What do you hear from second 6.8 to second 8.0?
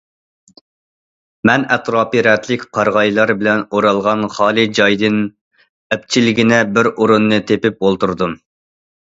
ئورۇننى تېپىپ